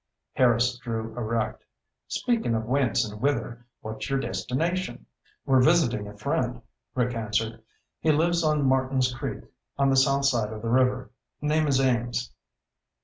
Harris 0.33 0.79
drew 0.79 1.15
erect. 1.15 1.63
"Speakin' 2.07 2.55
of 2.55 2.63
whence 2.65 3.07
and 3.07 3.21
whither, 3.21 3.67
what's 3.81 4.09
your 4.09 4.19
destination?" 4.19 5.05
"We're 5.45 5.61
visiting 5.61 6.07
a 6.07 6.17
friend," 6.17 6.63
Rick 6.95 7.13
answered. 7.15 7.61
"He 7.99 8.11
lives 8.11 8.43
on 8.43 8.65
Martins 8.65 9.13
Creek 9.13 9.43
on 9.77 9.91
the 9.91 9.95
south 9.95 10.25
side 10.25 10.51
of 10.51 10.63
the 10.63 10.69
river. 10.69 11.11
Name 11.39 11.67
is 11.67 11.79
Ames." 11.79 12.33